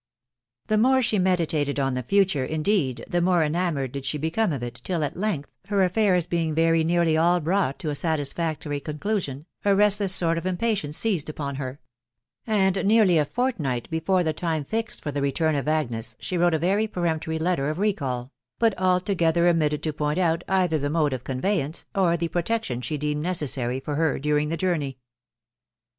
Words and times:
"The 0.65 0.79
more 0.79 1.03
she 1.03 1.19
meditated 1.19 1.79
on 1.79 1.93
the 1.93 2.01
future, 2.01 2.43
indeed, 2.43 3.05
the 3.07 3.21
more 3.21 3.43
enamoured 3.43 3.91
did 3.91 4.03
she 4.03 4.17
become 4.17 4.51
of 4.51 4.63
it, 4.63 4.81
till 4.83 5.03
at 5.03 5.15
length, 5.15 5.51
her 5.67 5.83
affairs 5.83 6.25
being 6.25 6.55
very 6.55 6.83
nearly 6.83 7.15
all 7.15 7.39
brought 7.39 7.77
to 7.81 7.91
a 7.91 7.93
satisfactory 7.93 8.79
conclusion, 8.79 9.45
a 9.63 9.75
restless 9.75 10.11
sort 10.11 10.39
of 10.39 10.47
impatience 10.47 10.97
seized 10.97 11.29
upon 11.29 11.57
her; 11.57 11.79
and 12.47 12.83
nearly 12.83 13.19
a 13.19 13.25
fortnight 13.25 13.91
before 13.91 14.23
the 14.23 14.33
time 14.33 14.65
fixed 14.65 15.03
for 15.03 15.11
the 15.11 15.21
return 15.21 15.53
of 15.53 15.67
Agnes 15.67 16.15
she 16.17 16.35
wrote 16.35 16.55
a 16.55 16.57
very 16.57 16.87
peremptory 16.87 17.37
letter 17.37 17.69
of 17.69 17.77
recall, 17.77 18.31
but 18.57 18.75
altogether 18.79 19.47
omitted 19.47 19.83
to 19.83 19.93
point 19.93 20.17
out 20.17 20.43
either 20.47 20.79
the 20.79 20.89
mode 20.89 21.13
of 21.13 21.23
conveyance 21.23 21.85
or 21.93 22.17
the 22.17 22.27
protection 22.27 22.81
she 22.81 22.97
deemed 22.97 23.21
necessary 23.21 23.79
for 23.79 23.97
her 23.97 24.17
during 24.17 24.49
the 24.49 24.57
journey. 24.57 24.97